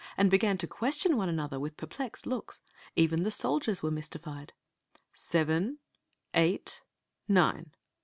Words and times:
and 0.17 0.31
began 0.31 0.57
to 0.57 0.65
question 0.65 1.15
one 1.15 1.29
another 1.29 1.59
with 1.59 1.77
perplexed 1.77 2.25
looks. 2.25 2.59
Even 2.95 3.21
the 3.21 3.29
soldiers 3.29 3.83
were 3.83 3.91
mystified. 3.91 4.51
"Seven, 5.13 5.77
eight, 6.33 6.81
nine!" 7.27 7.69